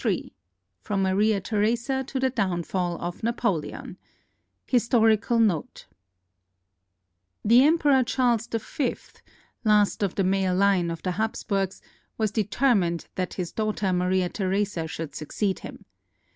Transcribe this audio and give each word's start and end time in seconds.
Ill 0.03 0.17
FROM 0.79 1.03
MARIA 1.03 1.39
THERESA 1.39 2.03
TO 2.05 2.19
THE 2.19 2.31
DOWNFALL 2.31 2.97
OF 2.99 3.21
NAPOLEON 3.21 3.97
HISTORICAL 4.65 5.37
NOTE 5.37 5.85
The 7.45 7.63
Emperor 7.63 8.03
Charles 8.03 8.47
V, 8.47 8.95
last 9.63 10.01
of 10.01 10.15
the 10.15 10.23
male 10.23 10.55
line 10.55 10.89
of 10.89 11.03
the 11.03 11.11
Haps 11.11 11.43
burgs, 11.43 11.81
was 12.17 12.31
determined 12.31 13.09
that 13.13 13.35
his 13.35 13.51
daughter 13.51 13.93
Maria 13.93 14.27
Theresa 14.27 14.87
should 14.87 15.13
succeed 15.13 15.59
him. 15.59 15.85